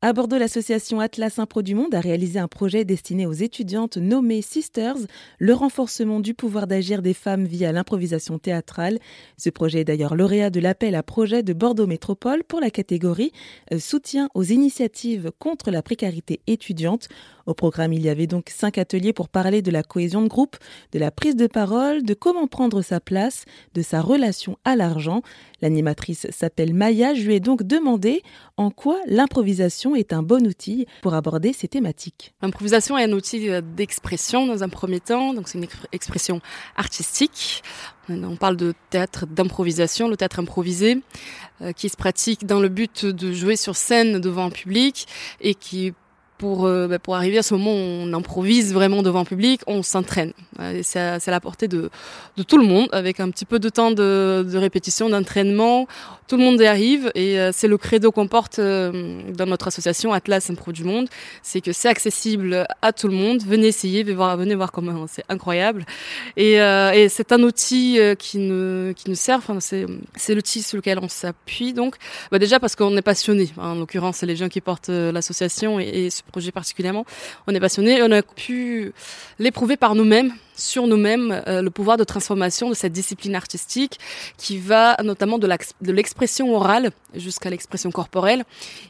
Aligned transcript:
À 0.00 0.12
Bordeaux, 0.12 0.38
l'association 0.38 1.00
Atlas 1.00 1.40
Impro 1.40 1.60
du 1.60 1.74
Monde 1.74 1.92
a 1.92 1.98
réalisé 1.98 2.38
un 2.38 2.46
projet 2.46 2.84
destiné 2.84 3.26
aux 3.26 3.32
étudiantes 3.32 3.96
nommées 3.96 4.42
Sisters, 4.42 4.94
le 5.40 5.52
renforcement 5.52 6.20
du 6.20 6.34
pouvoir 6.34 6.68
d'agir 6.68 7.02
des 7.02 7.14
femmes 7.14 7.46
via 7.46 7.72
l'improvisation 7.72 8.38
théâtrale. 8.38 9.00
Ce 9.36 9.50
projet 9.50 9.80
est 9.80 9.84
d'ailleurs 9.84 10.14
lauréat 10.14 10.50
de 10.50 10.60
l'appel 10.60 10.94
à 10.94 11.02
projet 11.02 11.42
de 11.42 11.52
Bordeaux 11.52 11.88
Métropole 11.88 12.44
pour 12.44 12.60
la 12.60 12.70
catégorie 12.70 13.32
euh, 13.72 13.80
soutien 13.80 14.28
aux 14.34 14.44
initiatives 14.44 15.32
contre 15.40 15.72
la 15.72 15.82
précarité 15.82 16.38
étudiante. 16.46 17.08
Au 17.46 17.54
programme, 17.54 17.92
il 17.94 18.02
y 18.02 18.08
avait 18.08 18.26
donc 18.26 18.50
cinq 18.50 18.78
ateliers 18.78 19.14
pour 19.14 19.28
parler 19.28 19.62
de 19.62 19.70
la 19.72 19.82
cohésion 19.82 20.22
de 20.22 20.28
groupe, 20.28 20.58
de 20.92 20.98
la 20.98 21.10
prise 21.10 21.34
de 21.34 21.46
parole, 21.48 22.04
de 22.04 22.14
comment 22.14 22.46
prendre 22.46 22.82
sa 22.82 23.00
place, 23.00 23.46
de 23.74 23.82
sa 23.82 24.00
relation 24.02 24.58
à 24.64 24.76
l'argent. 24.76 25.22
L'animatrice 25.62 26.26
s'appelle 26.30 26.74
Maya. 26.74 27.14
Je 27.14 27.26
lui 27.26 27.34
ai 27.34 27.40
donc 27.40 27.62
demandé 27.62 28.22
en 28.58 28.70
quoi 28.70 29.00
l'improvisation 29.06 29.87
est 29.94 30.12
un 30.12 30.22
bon 30.22 30.46
outil 30.46 30.86
pour 31.02 31.14
aborder 31.14 31.52
ces 31.52 31.68
thématiques. 31.68 32.34
L'improvisation 32.42 32.96
est 32.98 33.04
un 33.04 33.12
outil 33.12 33.48
euh, 33.48 33.60
d'expression 33.60 34.46
dans 34.46 34.62
un 34.62 34.68
premier 34.68 35.00
temps, 35.00 35.34
donc 35.34 35.48
c'est 35.48 35.58
une 35.58 35.66
expression 35.92 36.40
artistique. 36.76 37.62
On 38.08 38.36
parle 38.36 38.56
de 38.56 38.74
théâtre 38.90 39.26
d'improvisation, 39.26 40.08
le 40.08 40.16
théâtre 40.16 40.38
improvisé, 40.38 41.02
euh, 41.60 41.72
qui 41.72 41.88
se 41.88 41.96
pratique 41.96 42.46
dans 42.46 42.60
le 42.60 42.68
but 42.68 43.04
de 43.04 43.32
jouer 43.32 43.56
sur 43.56 43.76
scène 43.76 44.20
devant 44.20 44.46
un 44.46 44.50
public 44.50 45.06
et 45.40 45.54
qui 45.54 45.92
pour, 46.38 46.66
euh, 46.66 46.86
bah, 46.86 46.98
pour 46.98 47.16
arriver 47.16 47.38
à 47.38 47.42
ce 47.42 47.52
moment 47.54 47.72
où 47.72 47.76
on 47.76 48.12
improvise 48.12 48.72
vraiment 48.72 49.02
devant 49.02 49.20
le 49.20 49.24
public, 49.24 49.60
on 49.66 49.82
s'entraîne. 49.82 50.32
C'est 50.82 50.98
à, 50.98 51.18
la 51.26 51.40
portée 51.40 51.68
de, 51.68 51.90
de 52.36 52.42
tout 52.42 52.58
le 52.58 52.64
monde, 52.64 52.88
avec 52.92 53.20
un 53.20 53.30
petit 53.30 53.44
peu 53.44 53.58
de 53.58 53.68
temps 53.68 53.90
de, 53.90 54.46
de 54.50 54.58
répétition, 54.58 55.08
d'entraînement. 55.08 55.86
Tout 56.26 56.36
le 56.36 56.42
monde 56.42 56.60
y 56.60 56.66
arrive 56.66 57.10
et 57.14 57.38
euh, 57.38 57.52
c'est 57.52 57.68
le 57.68 57.78
credo 57.78 58.12
qu'on 58.12 58.26
porte 58.26 58.58
euh, 58.58 59.22
dans 59.32 59.46
notre 59.46 59.68
association 59.68 60.12
Atlas 60.12 60.50
Impro 60.50 60.72
du 60.72 60.84
Monde. 60.84 61.08
C'est 61.42 61.60
que 61.60 61.72
c'est 61.72 61.88
accessible 61.88 62.66
à 62.82 62.92
tout 62.92 63.08
le 63.08 63.14
monde. 63.14 63.42
Venez 63.42 63.68
essayer, 63.68 64.02
venez 64.02 64.14
voir, 64.14 64.36
venez 64.36 64.54
voir 64.54 64.72
comment 64.72 65.06
c'est 65.06 65.24
incroyable. 65.28 65.86
Et, 66.36 66.54
et 66.54 67.08
c'est 67.08 67.32
un 67.32 67.42
outil 67.42 67.98
qui, 68.18 68.38
ne, 68.38 68.92
qui 68.94 69.08
nous 69.08 69.16
sert, 69.16 69.38
enfin, 69.38 69.58
c'est 69.60 70.34
l'outil 70.34 70.62
sur 70.62 70.76
lequel 70.76 70.98
on 71.00 71.08
s'appuie. 71.08 71.72
Donc, 71.72 71.96
bah 72.30 72.38
déjà 72.38 72.60
parce 72.60 72.76
qu'on 72.76 72.96
est 72.96 73.02
passionné. 73.02 73.48
En 73.56 73.74
l'occurrence, 73.76 74.18
c'est 74.18 74.26
les 74.26 74.36
gens 74.36 74.48
qui 74.48 74.60
portent 74.60 74.88
l'association 74.88 75.80
et 75.80 76.10
projet 76.28 76.52
particulièrement, 76.52 77.04
on 77.46 77.54
est 77.54 77.60
passionné. 77.60 78.02
On 78.02 78.10
a 78.12 78.22
pu 78.22 78.92
l'éprouver 79.38 79.76
par 79.76 79.94
nous-mêmes, 79.94 80.32
sur 80.54 80.86
nous-mêmes, 80.86 81.42
euh, 81.46 81.62
le 81.62 81.70
pouvoir 81.70 81.96
de 81.96 82.04
transformation 82.04 82.68
de 82.68 82.74
cette 82.74 82.92
discipline 82.92 83.34
artistique 83.34 83.98
qui 84.36 84.58
va 84.58 84.96
notamment 85.02 85.38
de 85.38 85.92
l'expression 85.92 86.54
orale 86.54 86.90
jusqu'à 87.14 87.50
l'expression 87.50 87.90
corporelle 87.90 88.44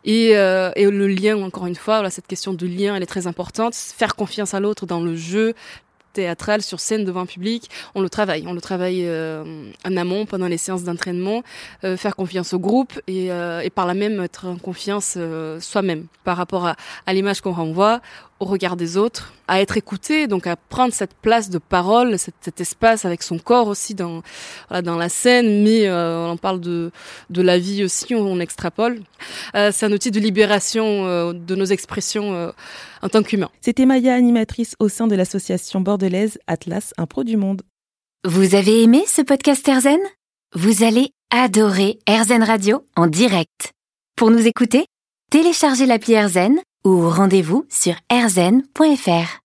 et, 0.04 0.36
euh, 0.36 0.70
et, 0.76 0.86
le 0.86 1.06
lien, 1.08 1.36
encore 1.36 1.66
une 1.66 1.74
fois, 1.74 2.08
cette 2.10 2.26
question 2.26 2.52
de 2.52 2.66
lien, 2.66 2.96
elle 2.96 3.02
est 3.02 3.06
très 3.06 3.26
importante. 3.26 3.74
Faire 3.74 4.16
confiance 4.16 4.54
à 4.54 4.60
l'autre 4.60 4.86
dans 4.86 5.00
le 5.00 5.14
jeu, 5.16 5.54
théâtrale 6.18 6.62
sur 6.62 6.80
scène 6.80 7.04
devant 7.04 7.20
un 7.20 7.26
public, 7.26 7.70
on 7.94 8.00
le 8.00 8.10
travaille. 8.10 8.44
On 8.48 8.52
le 8.52 8.60
travaille 8.60 9.04
euh, 9.04 9.70
en 9.84 9.96
amont 9.96 10.26
pendant 10.26 10.48
les 10.48 10.58
séances 10.58 10.82
d'entraînement, 10.82 11.44
euh, 11.84 11.96
faire 11.96 12.16
confiance 12.16 12.52
au 12.54 12.58
groupe 12.58 13.00
et, 13.06 13.30
euh, 13.30 13.60
et, 13.60 13.70
par 13.70 13.86
là 13.86 13.94
même 13.94 14.20
être 14.20 14.46
en 14.46 14.56
confiance 14.56 15.16
soi-même 15.60 16.06
par 16.24 16.36
rapport 16.36 16.66
à, 17.06 17.12
l'image 17.12 17.40
qu'on 17.40 17.52
renvoie, 17.52 18.00
au 18.40 18.44
regard 18.44 18.76
des 18.76 18.96
autres, 18.96 19.32
à 19.48 19.60
être 19.60 19.76
écouté, 19.76 20.26
donc 20.26 20.46
à 20.46 20.56
prendre 20.56 20.92
cette 20.92 21.14
place 21.14 21.50
de 21.50 21.58
parole, 21.58 22.18
cet, 22.18 22.60
espace 22.60 23.04
avec 23.04 23.22
son 23.22 23.38
corps 23.38 23.68
aussi 23.68 23.94
dans 23.94 24.22
la 24.70 25.08
scène, 25.08 25.62
mais 25.62 25.88
euh, 25.88 26.26
on 26.26 26.36
parle 26.36 26.60
de 26.60 26.90
la 27.30 27.58
vie 27.58 27.84
aussi, 27.84 28.14
on, 28.14 28.40
extrapole. 28.40 29.00
C'est 29.54 29.84
un 29.84 29.92
outil 29.92 30.10
de 30.10 30.20
libération 30.20 31.32
de 31.32 31.54
nos 31.54 31.64
expressions 31.64 32.52
en 33.02 33.08
tant 33.08 33.22
qu'humains. 33.22 33.50
C'était 33.60 33.86
Maya, 33.86 34.14
animatrice 34.14 34.74
au 34.78 34.88
sein 34.88 35.06
de 35.06 35.14
l'association 35.14 35.80
bordelaise 36.08 36.38
Atlas 36.46 36.94
Impro 36.96 37.24
du 37.24 37.36
Monde. 37.36 37.62
Vous 38.24 38.54
avez 38.54 38.82
aimé 38.82 39.04
ce 39.06 39.22
podcast 39.22 39.66
Erzen? 39.68 40.00
Vous 40.54 40.82
allez 40.82 41.10
adorer 41.30 41.98
Erzen 42.06 42.42
Radio 42.42 42.82
en 42.96 43.06
direct. 43.06 43.72
Pour 44.16 44.30
nous 44.30 44.46
écouter, 44.46 44.86
téléchargez 45.30 45.86
l'appli 45.86 46.14
Erzen 46.14 46.58
ou 46.84 47.08
rendez-vous 47.10 47.66
sur 47.68 47.94
erzen.fr. 48.10 49.36